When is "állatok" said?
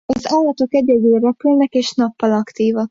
0.33-0.73